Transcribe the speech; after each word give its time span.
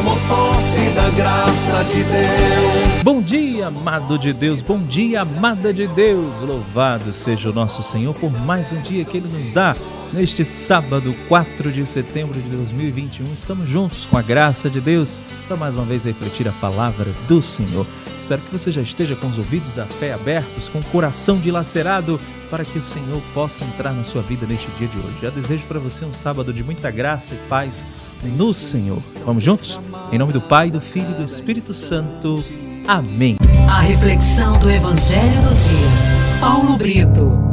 tomo 0.00 0.18
posse 0.26 0.90
da 0.94 1.10
graça 1.10 1.84
de 1.84 2.02
Deus. 2.04 3.02
Bom 3.04 3.20
dia, 3.20 3.66
amado 3.66 4.18
de 4.18 4.32
Deus, 4.32 4.62
bom 4.62 4.78
dia, 4.78 5.20
amada 5.20 5.74
de 5.74 5.86
Deus. 5.88 6.40
Louvado 6.40 7.12
seja 7.12 7.50
o 7.50 7.52
nosso 7.52 7.82
Senhor 7.82 8.14
por 8.14 8.30
mais 8.30 8.72
um 8.72 8.80
dia 8.80 9.04
que 9.04 9.18
Ele 9.18 9.28
nos 9.28 9.52
dá. 9.52 9.76
Neste 10.12 10.44
sábado, 10.44 11.14
4 11.28 11.70
de 11.70 11.86
setembro 11.86 12.40
de 12.40 12.48
2021, 12.48 13.32
estamos 13.34 13.68
juntos 13.68 14.06
com 14.06 14.16
a 14.16 14.22
graça 14.22 14.70
de 14.70 14.80
Deus 14.80 15.20
para 15.46 15.56
mais 15.56 15.76
uma 15.76 15.84
vez 15.84 16.04
refletir 16.04 16.48
a 16.48 16.52
palavra 16.52 17.12
do 17.28 17.42
Senhor. 17.42 17.86
Espero 18.22 18.40
que 18.42 18.52
você 18.52 18.72
já 18.72 18.80
esteja 18.80 19.14
com 19.14 19.28
os 19.28 19.38
ouvidos 19.38 19.72
da 19.74 19.86
fé 19.86 20.14
abertos, 20.14 20.68
com 20.68 20.78
o 20.78 20.84
coração 20.84 21.38
dilacerado, 21.38 22.18
para 22.48 22.64
que 22.64 22.78
o 22.78 22.82
Senhor 22.82 23.20
possa 23.34 23.64
entrar 23.64 23.92
na 23.92 24.02
sua 24.02 24.22
vida 24.22 24.46
neste 24.46 24.70
dia 24.78 24.88
de 24.88 24.96
hoje. 24.96 25.18
Já 25.22 25.30
desejo 25.30 25.66
para 25.66 25.78
você 25.78 26.04
um 26.04 26.12
sábado 26.12 26.52
de 26.52 26.64
muita 26.64 26.90
graça 26.90 27.34
e 27.34 27.38
paz 27.48 27.84
no 28.22 28.52
Senhor. 28.52 28.98
Vamos 29.24 29.42
juntos? 29.42 29.80
Em 30.12 30.18
nome 30.18 30.32
do 30.32 30.40
Pai, 30.40 30.70
do 30.70 30.80
Filho 30.80 31.10
e 31.10 31.14
do 31.14 31.24
Espírito 31.24 31.72
Santo. 31.72 32.44
Amém. 32.86 33.36
A 33.68 33.80
reflexão 33.80 34.52
do 34.54 34.70
Evangelho 34.70 35.42
do 35.42 35.54
Dia. 35.54 36.40
Paulo 36.40 36.76
Brito. 36.76 37.50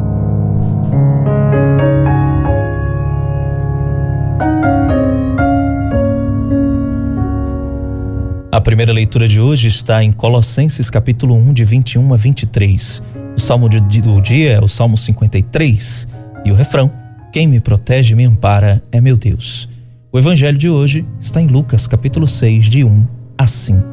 A 8.52 8.62
primeira 8.62 8.92
leitura 8.92 9.28
de 9.28 9.40
hoje 9.40 9.68
está 9.68 10.04
em 10.04 10.12
Colossenses 10.12 10.90
capítulo 10.90 11.36
1, 11.36 11.54
de 11.54 11.64
21 11.64 12.14
a 12.14 12.18
23. 12.18 13.04
O 13.36 13.40
salmo 13.40 13.70
do 13.70 14.22
dia 14.22 14.54
é 14.54 14.60
o 14.60 14.68
Salmo 14.68 14.98
53 14.98 16.08
e 16.44 16.52
o 16.52 16.56
refrão: 16.56 16.92
Quem 17.32 17.46
me 17.46 17.60
protege 17.60 18.14
e 18.14 18.16
me 18.16 18.26
ampara 18.26 18.82
é 18.92 19.00
meu 19.00 19.16
Deus. 19.16 19.70
O 20.10 20.18
evangelho 20.18 20.58
de 20.58 20.70
hoje 20.70 21.06
está 21.20 21.42
em 21.42 21.48
Lucas 21.48 21.86
capítulo 21.86 22.26
6, 22.26 22.70
de 22.70 22.82
1 22.82 23.08
a 23.38 23.46
5. 23.46 23.86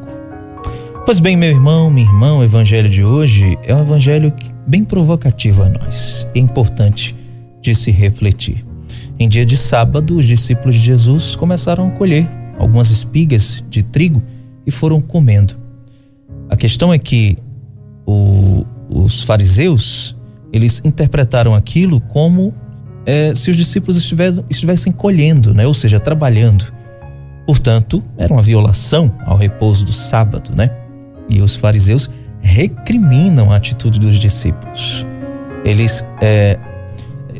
Pois 1.05 1.19
bem, 1.19 1.35
meu 1.35 1.49
irmão, 1.49 1.91
minha 1.91 2.07
irmã, 2.07 2.35
o 2.35 2.43
evangelho 2.43 2.87
de 2.87 3.03
hoje 3.03 3.59
é 3.63 3.75
um 3.75 3.81
evangelho 3.81 4.33
bem 4.65 4.85
provocativo 4.85 5.63
a 5.63 5.67
nós. 5.67 6.25
É 6.33 6.39
importante 6.39 7.13
de 7.61 7.75
se 7.75 7.91
refletir. 7.91 8.65
Em 9.19 9.27
dia 9.27 9.45
de 9.45 9.57
sábado, 9.57 10.15
os 10.15 10.25
discípulos 10.25 10.75
de 10.75 10.81
Jesus 10.81 11.35
começaram 11.35 11.89
a 11.89 11.91
colher 11.91 12.25
algumas 12.57 12.91
espigas 12.91 13.61
de 13.69 13.83
trigo 13.83 14.23
e 14.65 14.71
foram 14.71 15.01
comendo. 15.01 15.57
A 16.49 16.55
questão 16.55 16.93
é 16.93 16.97
que 16.97 17.37
o, 18.05 18.65
os 18.89 19.21
fariseus 19.23 20.15
eles 20.53 20.81
interpretaram 20.85 21.53
aquilo 21.53 21.99
como 21.99 22.53
é, 23.05 23.33
se 23.35 23.51
os 23.51 23.57
discípulos 23.57 23.97
estivessem, 23.97 24.43
estivessem 24.49 24.91
colhendo, 24.91 25.53
né? 25.53 25.65
ou 25.65 25.73
seja, 25.73 25.99
trabalhando. 25.99 26.73
Portanto, 27.45 28.03
era 28.17 28.33
uma 28.33 28.41
violação 28.41 29.11
ao 29.25 29.37
repouso 29.37 29.85
do 29.85 29.93
sábado, 29.93 30.51
né? 30.55 30.71
E 31.29 31.41
os 31.41 31.55
fariseus 31.55 32.09
recriminam 32.41 33.51
a 33.51 33.57
atitude 33.57 33.99
dos 33.99 34.19
discípulos. 34.19 35.05
Eles 35.63 36.03
é, 36.21 36.57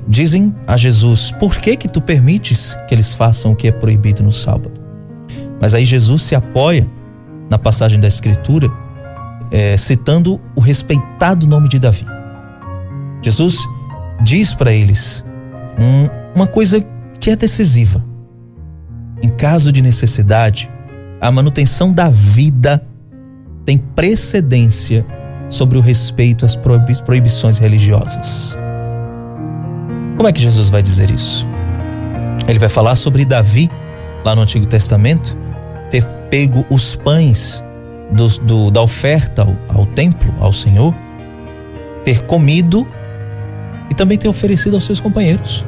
dizem 0.07 0.53
a 0.67 0.77
Jesus: 0.77 1.31
Por 1.39 1.57
que 1.57 1.75
que 1.75 1.87
tu 1.87 1.99
permites 1.99 2.77
que 2.87 2.93
eles 2.93 3.15
façam 3.15 3.51
o 3.51 3.55
que 3.55 3.67
é 3.67 3.71
proibido 3.71 4.21
no 4.21 4.31
sábado? 4.31 4.73
Mas 5.59 5.73
aí 5.73 5.85
Jesus 5.85 6.21
se 6.21 6.35
apoia 6.35 6.87
na 7.49 7.57
passagem 7.57 7.99
da 7.99 8.07
Escritura, 8.07 8.69
é, 9.49 9.75
citando 9.75 10.39
o 10.55 10.61
respeitado 10.61 11.47
nome 11.47 11.67
de 11.67 11.79
Davi. 11.79 12.05
Jesus 13.23 13.57
diz 14.23 14.53
para 14.53 14.71
eles 14.71 15.24
um, 15.77 16.09
uma 16.35 16.47
coisa 16.47 16.83
que 17.19 17.29
é 17.29 17.35
decisiva. 17.35 18.03
Em 19.21 19.29
caso 19.29 19.71
de 19.71 19.81
necessidade, 19.81 20.69
a 21.19 21.31
manutenção 21.31 21.91
da 21.91 22.09
vida 22.09 22.85
tem 23.65 23.77
precedência 23.77 25.05
sobre 25.49 25.77
o 25.77 25.81
respeito 25.81 26.45
às 26.45 26.55
proibições 26.55 27.57
religiosas. 27.57 28.57
Como 30.15 30.27
é 30.27 30.31
que 30.31 30.41
Jesus 30.41 30.69
vai 30.69 30.81
dizer 30.81 31.09
isso? 31.09 31.47
Ele 32.47 32.59
vai 32.59 32.69
falar 32.69 32.95
sobre 32.95 33.25
Davi, 33.25 33.69
lá 34.23 34.35
no 34.35 34.41
Antigo 34.41 34.65
Testamento, 34.65 35.37
ter 35.89 36.03
pego 36.29 36.65
os 36.69 36.95
pães 36.95 37.63
do, 38.11 38.71
da 38.71 38.81
oferta 38.81 39.43
ao, 39.43 39.79
ao 39.79 39.85
templo, 39.85 40.33
ao 40.39 40.53
Senhor, 40.53 40.93
ter 42.03 42.23
comido 42.23 42.87
e 43.89 43.93
também 43.93 44.17
ter 44.17 44.27
oferecido 44.27 44.75
aos 44.75 44.83
seus 44.83 44.99
companheiros. 44.99 45.65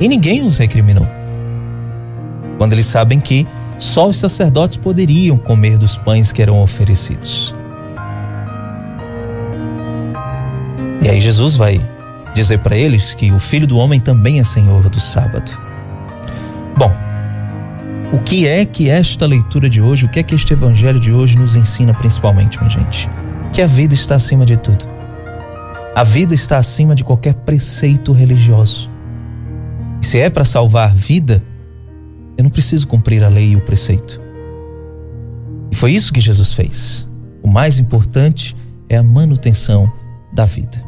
E 0.00 0.08
ninguém 0.08 0.42
os 0.42 0.58
recriminou. 0.58 1.06
Quando 2.56 2.72
eles 2.72 2.86
sabem 2.86 3.20
que 3.20 3.46
só 3.78 4.08
os 4.08 4.16
sacerdotes 4.16 4.76
poderiam 4.76 5.36
comer 5.36 5.78
dos 5.78 5.96
pães 5.96 6.32
que 6.32 6.42
eram 6.42 6.60
oferecidos. 6.60 7.54
E 11.00 11.08
aí 11.08 11.20
Jesus 11.20 11.56
vai 11.56 11.80
dizer 12.34 12.58
para 12.58 12.76
eles 12.76 13.14
que 13.14 13.30
o 13.30 13.38
filho 13.38 13.66
do 13.66 13.78
homem 13.78 14.00
também 14.00 14.40
é 14.40 14.44
senhor 14.44 14.88
do 14.88 15.00
sábado. 15.00 15.52
Bom, 16.76 16.92
o 18.12 18.18
que 18.18 18.46
é 18.46 18.64
que 18.64 18.90
esta 18.90 19.26
leitura 19.26 19.68
de 19.68 19.80
hoje, 19.80 20.06
o 20.06 20.08
que 20.08 20.18
é 20.18 20.22
que 20.22 20.34
este 20.34 20.52
evangelho 20.52 20.98
de 20.98 21.12
hoje 21.12 21.38
nos 21.38 21.54
ensina 21.54 21.94
principalmente, 21.94 22.58
minha 22.58 22.70
gente? 22.70 23.08
Que 23.52 23.62
a 23.62 23.66
vida 23.66 23.94
está 23.94 24.16
acima 24.16 24.44
de 24.44 24.56
tudo. 24.56 24.97
A 25.98 26.04
vida 26.04 26.32
está 26.32 26.58
acima 26.58 26.94
de 26.94 27.02
qualquer 27.02 27.34
preceito 27.34 28.12
religioso. 28.12 28.88
E 30.00 30.06
se 30.06 30.16
é 30.16 30.30
para 30.30 30.44
salvar 30.44 30.94
vida, 30.94 31.42
eu 32.36 32.44
não 32.44 32.50
preciso 32.50 32.86
cumprir 32.86 33.24
a 33.24 33.28
lei 33.28 33.50
e 33.50 33.56
o 33.56 33.60
preceito. 33.60 34.20
E 35.72 35.74
foi 35.74 35.90
isso 35.90 36.12
que 36.12 36.20
Jesus 36.20 36.54
fez. 36.54 37.08
O 37.42 37.48
mais 37.48 37.80
importante 37.80 38.54
é 38.88 38.96
a 38.96 39.02
manutenção 39.02 39.92
da 40.32 40.44
vida. 40.44 40.80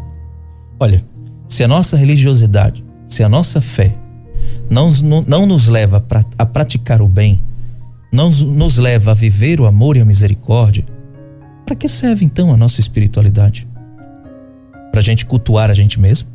Olha, 0.78 1.04
se 1.48 1.64
a 1.64 1.66
nossa 1.66 1.96
religiosidade, 1.96 2.84
se 3.04 3.24
a 3.24 3.28
nossa 3.28 3.60
fé 3.60 3.92
não, 4.70 4.90
não 5.26 5.44
nos 5.44 5.66
leva 5.66 6.06
a 6.38 6.46
praticar 6.46 7.02
o 7.02 7.08
bem, 7.08 7.42
não 8.12 8.30
nos 8.30 8.78
leva 8.78 9.10
a 9.10 9.14
viver 9.14 9.60
o 9.60 9.66
amor 9.66 9.96
e 9.96 10.00
a 10.02 10.04
misericórdia, 10.04 10.84
para 11.66 11.74
que 11.74 11.88
serve 11.88 12.24
então 12.24 12.54
a 12.54 12.56
nossa 12.56 12.78
espiritualidade? 12.78 13.68
Para 14.90 15.00
a 15.00 15.02
gente 15.02 15.24
cultuar 15.24 15.70
a 15.70 15.74
gente 15.74 16.00
mesmo? 16.00 16.28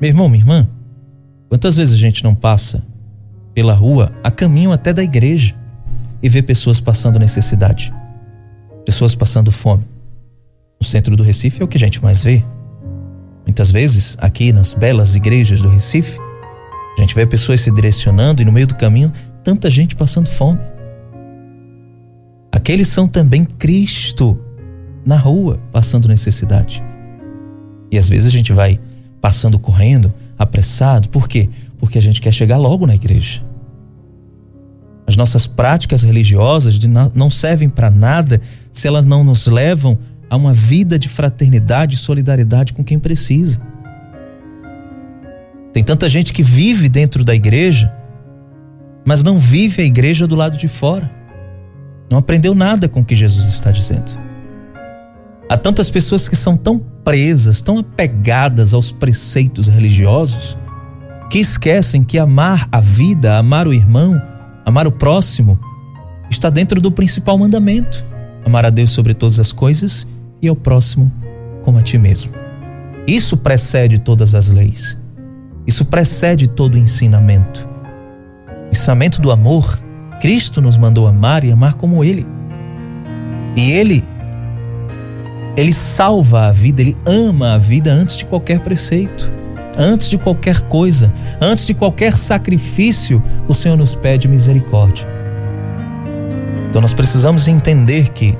Meu 0.00 0.08
irmão, 0.08 0.28
minha 0.28 0.42
irmã, 0.42 0.68
quantas 1.48 1.76
vezes 1.76 1.94
a 1.94 1.98
gente 1.98 2.22
não 2.22 2.34
passa 2.34 2.84
pela 3.54 3.72
rua 3.72 4.12
a 4.22 4.30
caminho 4.30 4.70
até 4.70 4.92
da 4.92 5.02
igreja 5.02 5.54
e 6.22 6.28
vê 6.28 6.42
pessoas 6.42 6.80
passando 6.80 7.18
necessidade, 7.18 7.92
pessoas 8.84 9.14
passando 9.14 9.50
fome? 9.50 9.84
No 10.80 10.86
centro 10.86 11.16
do 11.16 11.22
Recife 11.22 11.60
é 11.60 11.64
o 11.64 11.68
que 11.68 11.76
a 11.76 11.80
gente 11.80 12.02
mais 12.02 12.22
vê. 12.22 12.44
Muitas 13.44 13.70
vezes, 13.70 14.16
aqui 14.20 14.52
nas 14.52 14.74
belas 14.74 15.14
igrejas 15.16 15.60
do 15.60 15.68
Recife, 15.68 16.18
a 16.96 17.00
gente 17.00 17.14
vê 17.14 17.26
pessoas 17.26 17.60
se 17.60 17.70
direcionando 17.70 18.42
e 18.42 18.44
no 18.44 18.52
meio 18.52 18.66
do 18.66 18.74
caminho, 18.74 19.10
tanta 19.42 19.70
gente 19.70 19.96
passando 19.96 20.28
fome. 20.28 20.60
Aqueles 22.52 22.88
são 22.88 23.08
também 23.08 23.44
Cristo 23.44 24.38
na 25.08 25.16
rua, 25.16 25.58
passando 25.72 26.06
necessidade. 26.06 26.84
E 27.90 27.96
às 27.96 28.10
vezes 28.10 28.26
a 28.26 28.30
gente 28.30 28.52
vai 28.52 28.78
passando 29.22 29.58
correndo, 29.58 30.12
apressado, 30.38 31.08
por 31.08 31.26
quê? 31.26 31.48
Porque 31.78 31.96
a 31.96 32.02
gente 32.02 32.20
quer 32.20 32.30
chegar 32.30 32.58
logo 32.58 32.86
na 32.86 32.94
igreja. 32.94 33.42
As 35.06 35.16
nossas 35.16 35.46
práticas 35.46 36.02
religiosas 36.02 36.78
não 37.14 37.30
servem 37.30 37.70
para 37.70 37.90
nada 37.90 38.38
se 38.70 38.86
elas 38.86 39.06
não 39.06 39.24
nos 39.24 39.46
levam 39.46 39.98
a 40.28 40.36
uma 40.36 40.52
vida 40.52 40.98
de 40.98 41.08
fraternidade 41.08 41.94
e 41.94 41.98
solidariedade 41.98 42.74
com 42.74 42.84
quem 42.84 42.98
precisa. 42.98 43.62
Tem 45.72 45.82
tanta 45.82 46.06
gente 46.06 46.34
que 46.34 46.42
vive 46.42 46.86
dentro 46.86 47.24
da 47.24 47.34
igreja, 47.34 47.90
mas 49.06 49.22
não 49.22 49.38
vive 49.38 49.80
a 49.80 49.86
igreja 49.86 50.26
do 50.26 50.36
lado 50.36 50.58
de 50.58 50.68
fora. 50.68 51.10
Não 52.10 52.18
aprendeu 52.18 52.54
nada 52.54 52.90
com 52.90 53.00
o 53.00 53.04
que 53.06 53.16
Jesus 53.16 53.46
está 53.46 53.70
dizendo. 53.70 54.27
Há 55.48 55.56
tantas 55.56 55.90
pessoas 55.90 56.28
que 56.28 56.36
são 56.36 56.56
tão 56.56 56.78
presas, 56.78 57.62
tão 57.62 57.78
apegadas 57.78 58.74
aos 58.74 58.92
preceitos 58.92 59.66
religiosos, 59.66 60.58
que 61.30 61.38
esquecem 61.38 62.02
que 62.02 62.18
amar 62.18 62.68
a 62.70 62.80
vida, 62.80 63.38
amar 63.38 63.66
o 63.66 63.72
irmão, 63.72 64.20
amar 64.64 64.86
o 64.86 64.92
próximo, 64.92 65.58
está 66.30 66.50
dentro 66.50 66.80
do 66.80 66.92
principal 66.92 67.38
mandamento: 67.38 68.04
amar 68.44 68.66
a 68.66 68.70
Deus 68.70 68.90
sobre 68.90 69.14
todas 69.14 69.40
as 69.40 69.52
coisas 69.52 70.06
e 70.42 70.48
ao 70.48 70.56
próximo 70.56 71.10
como 71.62 71.78
a 71.78 71.82
ti 71.82 71.96
mesmo. 71.96 72.32
Isso 73.06 73.36
precede 73.38 73.98
todas 73.98 74.34
as 74.34 74.50
leis. 74.50 74.98
Isso 75.66 75.84
precede 75.84 76.46
todo 76.46 76.74
o 76.74 76.78
ensinamento. 76.78 77.68
O 78.68 78.70
ensinamento 78.70 79.20
do 79.20 79.30
amor, 79.30 79.78
Cristo 80.20 80.60
nos 80.60 80.76
mandou 80.76 81.06
amar 81.06 81.42
e 81.42 81.50
amar 81.50 81.74
como 81.74 82.04
Ele. 82.04 82.26
E 83.56 83.72
Ele, 83.72 84.04
Ele 85.58 85.72
salva 85.72 86.46
a 86.46 86.52
vida, 86.52 86.80
Ele 86.80 86.96
ama 87.04 87.54
a 87.54 87.58
vida 87.58 87.90
antes 87.92 88.16
de 88.16 88.24
qualquer 88.24 88.60
preceito. 88.60 89.32
Antes 89.76 90.08
de 90.08 90.16
qualquer 90.16 90.60
coisa, 90.60 91.12
antes 91.40 91.66
de 91.66 91.74
qualquer 91.74 92.16
sacrifício, 92.16 93.20
o 93.48 93.54
Senhor 93.54 93.76
nos 93.76 93.94
pede 93.96 94.28
misericórdia. 94.28 95.04
Então 96.68 96.80
nós 96.80 96.92
precisamos 96.92 97.48
entender 97.48 98.10
que 98.10 98.38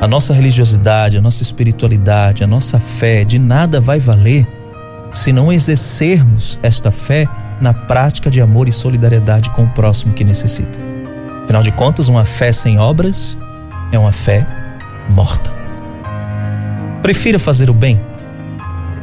a 0.00 0.08
nossa 0.08 0.32
religiosidade, 0.32 1.18
a 1.18 1.20
nossa 1.20 1.42
espiritualidade, 1.42 2.42
a 2.42 2.46
nossa 2.46 2.80
fé 2.80 3.22
de 3.22 3.38
nada 3.38 3.78
vai 3.78 3.98
valer 3.98 4.46
se 5.12 5.30
não 5.30 5.52
exercermos 5.52 6.58
esta 6.62 6.90
fé 6.90 7.28
na 7.60 7.74
prática 7.74 8.30
de 8.30 8.40
amor 8.40 8.66
e 8.66 8.72
solidariedade 8.72 9.50
com 9.50 9.64
o 9.64 9.68
próximo 9.68 10.14
que 10.14 10.24
necessita. 10.24 10.78
Afinal 11.44 11.62
de 11.62 11.72
contas, 11.72 12.08
uma 12.08 12.24
fé 12.24 12.50
sem 12.50 12.78
obras 12.78 13.36
é 13.92 13.98
uma 13.98 14.12
fé 14.12 14.46
morta. 15.10 15.53
Prefira 17.04 17.38
fazer 17.38 17.68
o 17.68 17.74
bem. 17.74 18.00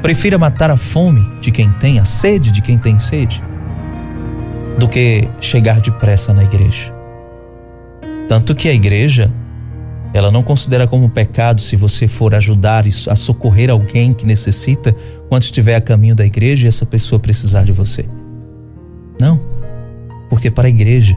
Prefira 0.02 0.36
matar 0.36 0.72
a 0.72 0.76
fome 0.76 1.22
de 1.40 1.52
quem 1.52 1.72
tem, 1.74 2.00
a 2.00 2.04
sede 2.04 2.50
de 2.50 2.60
quem 2.60 2.76
tem 2.76 2.98
sede, 2.98 3.44
do 4.80 4.90
que 4.90 5.30
chegar 5.40 5.80
depressa 5.80 6.34
na 6.34 6.44
igreja. 6.44 6.92
Tanto 8.28 8.56
que 8.56 8.68
a 8.68 8.74
igreja, 8.74 9.32
ela 10.16 10.32
não 10.32 10.42
considera 10.42 10.88
como 10.88 11.12
pecado 11.12 11.62
se 11.62 11.76
você 11.76 12.08
for 12.08 12.34
ajudar 12.34 12.86
a 13.08 13.16
socorrer 13.16 13.70
alguém 13.70 14.16
que 14.16 14.26
necessita 14.26 14.96
quando 15.30 15.44
estiver 15.44 15.76
a 15.76 15.82
caminho 15.82 16.16
da 16.16 16.26
igreja 16.26 16.66
e 16.66 16.70
essa 16.70 16.88
pessoa 16.88 17.20
precisar 17.20 17.66
de 17.66 17.72
você. 17.72 18.10
Não, 19.20 19.40
porque 20.28 20.50
para 20.50 20.66
a 20.66 20.72
igreja 20.72 21.16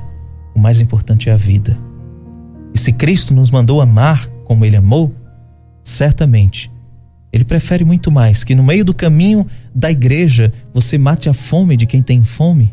o 0.55 0.61
mais 0.61 0.83
importante 0.83 1.31
é 1.31 1.33
a 1.33 1.39
vida. 1.39 1.79
E 2.75 2.79
se 2.79 2.93
Cristo 2.93 3.33
nos 3.33 3.51
mandou 3.51 3.81
amar 3.81 4.27
como 4.45 4.67
Ele 4.67 4.77
amou, 4.77 5.15
certamente 5.83 6.74
Ele 7.35 7.45
prefere 7.45 7.85
muito 7.85 8.13
mais 8.13 8.45
que 8.45 8.55
no 8.55 8.63
meio 8.63 8.85
do 8.85 8.95
caminho 8.95 9.45
da 9.75 9.91
igreja 9.91 10.53
você 10.73 10.97
mate 10.97 11.29
a 11.29 11.35
fome 11.35 11.77
de 11.77 11.85
quem 11.85 12.01
tem 12.01 12.23
fome 12.23 12.73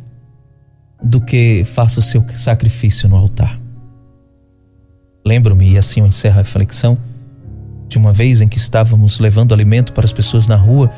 do 1.03 1.19
que 1.19 1.63
faça 1.65 1.99
o 1.99 2.03
seu 2.03 2.23
sacrifício 2.37 3.09
no 3.09 3.15
altar. 3.15 3.59
Lembro-me, 5.25 5.71
e 5.71 5.79
assim 5.79 6.01
eu 6.01 6.05
encerro 6.05 6.35
a 6.35 6.43
reflexão, 6.43 6.95
de 7.87 7.97
uma 7.97 8.13
vez 8.13 8.39
em 8.39 8.47
que 8.47 8.59
estávamos 8.59 9.19
levando 9.19 9.51
alimento 9.51 9.93
para 9.93 10.05
as 10.05 10.13
pessoas 10.13 10.45
na 10.45 10.57
rua 10.57 10.91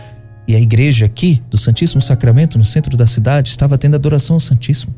e 0.46 0.58
a 0.58 0.60
igreja 0.60 1.06
aqui 1.06 1.42
do 1.50 1.58
Santíssimo 1.58 2.02
Sacramento, 2.02 2.58
no 2.58 2.66
centro 2.66 2.98
da 2.98 3.08
cidade, 3.08 3.48
estava 3.48 3.78
tendo 3.78 3.96
adoração 3.96 4.36
ao 4.36 4.42
Santíssimo. 4.42 4.94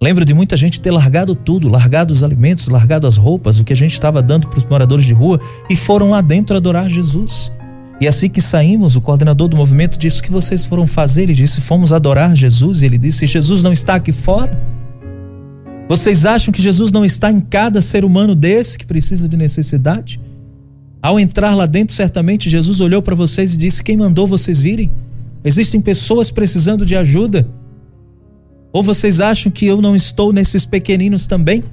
Lembro 0.00 0.24
de 0.24 0.32
muita 0.32 0.56
gente 0.56 0.80
ter 0.80 0.92
largado 0.92 1.34
tudo, 1.34 1.68
largado 1.68 2.14
os 2.14 2.22
alimentos, 2.22 2.68
largado 2.68 3.08
as 3.08 3.16
roupas, 3.16 3.58
o 3.58 3.64
que 3.64 3.72
a 3.72 3.76
gente 3.76 3.94
estava 3.94 4.22
dando 4.22 4.46
para 4.46 4.60
os 4.60 4.66
moradores 4.66 5.04
de 5.04 5.12
rua 5.12 5.40
e 5.68 5.74
foram 5.74 6.10
lá 6.10 6.20
dentro 6.20 6.56
adorar 6.56 6.88
Jesus. 6.88 7.50
E 8.00 8.06
assim 8.06 8.28
que 8.28 8.40
saímos, 8.40 8.94
o 8.94 9.00
coordenador 9.00 9.48
do 9.48 9.56
movimento 9.56 9.98
disse: 9.98 10.20
O 10.20 10.22
que 10.22 10.30
vocês 10.30 10.64
foram 10.64 10.86
fazer? 10.86 11.24
Ele 11.24 11.34
disse: 11.34 11.60
Fomos 11.60 11.92
adorar 11.92 12.36
Jesus. 12.36 12.82
E 12.82 12.86
ele 12.86 12.98
disse: 12.98 13.26
Jesus 13.26 13.62
não 13.62 13.72
está 13.72 13.94
aqui 13.96 14.12
fora? 14.12 14.60
Vocês 15.88 16.24
acham 16.24 16.52
que 16.52 16.62
Jesus 16.62 16.92
não 16.92 17.04
está 17.04 17.32
em 17.32 17.40
cada 17.40 17.80
ser 17.80 18.04
humano 18.04 18.34
desse 18.34 18.78
que 18.78 18.86
precisa 18.86 19.28
de 19.28 19.36
necessidade? 19.36 20.20
Ao 21.02 21.18
entrar 21.18 21.54
lá 21.54 21.64
dentro, 21.64 21.94
certamente 21.94 22.50
Jesus 22.50 22.80
olhou 22.80 23.02
para 23.02 23.16
vocês 23.16 23.54
e 23.54 23.56
disse: 23.56 23.82
Quem 23.82 23.96
mandou 23.96 24.26
vocês 24.26 24.60
virem? 24.60 24.90
Existem 25.44 25.80
pessoas 25.80 26.30
precisando 26.30 26.86
de 26.86 26.94
ajuda. 26.94 27.48
Ou 28.72 28.82
vocês 28.82 29.20
acham 29.20 29.50
que 29.50 29.66
eu 29.66 29.80
não 29.80 29.96
estou 29.96 30.32
nesses 30.32 30.64
pequeninos 30.64 31.26
também? 31.26 31.64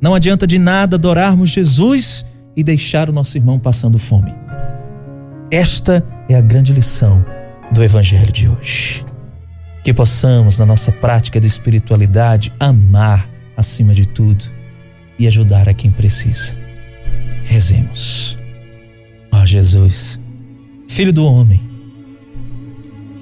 Não 0.00 0.14
adianta 0.14 0.46
de 0.46 0.58
nada 0.58 0.96
adorarmos 0.96 1.50
Jesus 1.50 2.26
e 2.54 2.62
deixar 2.62 3.08
o 3.08 3.12
nosso 3.12 3.38
irmão 3.38 3.58
passando 3.58 3.98
fome. 3.98 4.45
Esta 5.50 6.04
é 6.28 6.34
a 6.34 6.40
grande 6.40 6.72
lição 6.72 7.24
do 7.72 7.82
Evangelho 7.82 8.32
de 8.32 8.48
hoje. 8.48 9.04
Que 9.84 9.94
possamos, 9.94 10.58
na 10.58 10.66
nossa 10.66 10.90
prática 10.90 11.40
de 11.40 11.46
espiritualidade, 11.46 12.52
amar 12.58 13.28
acima 13.56 13.94
de 13.94 14.06
tudo 14.06 14.44
e 15.18 15.26
ajudar 15.26 15.68
a 15.68 15.74
quem 15.74 15.90
precisa. 15.90 16.56
Rezemos. 17.44 18.36
Jesus, 19.46 20.20
filho 20.88 21.12
do 21.12 21.24
homem. 21.24 21.60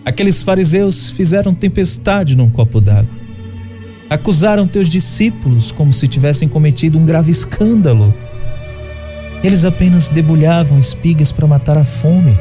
Aqueles 0.04 0.42
fariseus 0.42 1.10
fizeram 1.10 1.54
tempestade 1.54 2.34
num 2.34 2.48
copo 2.48 2.80
d'água. 2.80 3.24
Acusaram 4.08 4.66
teus 4.66 4.88
discípulos 4.88 5.70
como 5.70 5.92
se 5.92 6.08
tivessem 6.08 6.48
cometido 6.48 6.98
um 6.98 7.04
grave 7.04 7.30
escândalo. 7.30 8.14
Eles 9.44 9.64
apenas 9.64 10.10
debulhavam 10.10 10.78
espigas 10.78 11.30
para 11.30 11.46
matar 11.46 11.78
a 11.78 11.84
fome 11.84 12.36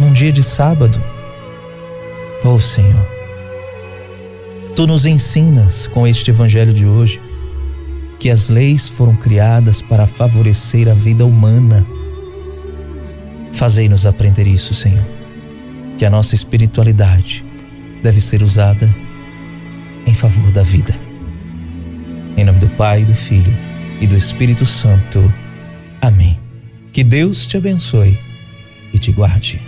num 0.00 0.12
dia 0.12 0.32
de 0.32 0.42
sábado. 0.42 1.02
Oh 2.44 2.58
Senhor, 2.58 3.06
tu 4.74 4.86
nos 4.86 5.04
ensinas 5.04 5.86
com 5.86 6.06
este 6.06 6.30
evangelho 6.30 6.72
de 6.72 6.86
hoje 6.86 7.20
que 8.18 8.30
as 8.30 8.48
leis 8.48 8.88
foram 8.88 9.14
criadas 9.14 9.82
para 9.82 10.06
favorecer 10.06 10.88
a 10.88 10.94
vida 10.94 11.26
humana 11.26 11.86
Fazei-nos 13.52 14.06
aprender 14.06 14.46
isso, 14.46 14.74
Senhor, 14.74 15.06
que 15.98 16.04
a 16.04 16.10
nossa 16.10 16.34
espiritualidade 16.34 17.44
deve 18.02 18.20
ser 18.20 18.42
usada 18.42 18.92
em 20.06 20.14
favor 20.14 20.50
da 20.50 20.62
vida. 20.62 20.92
Em 22.36 22.44
nome 22.44 22.58
do 22.58 22.68
Pai, 22.70 23.04
do 23.04 23.14
Filho 23.14 23.56
e 24.00 24.06
do 24.06 24.16
Espírito 24.16 24.66
Santo. 24.66 25.32
Amém. 26.02 26.36
Que 26.92 27.04
Deus 27.04 27.46
te 27.46 27.56
abençoe 27.56 28.18
e 28.92 28.98
te 28.98 29.12
guarde. 29.12 29.60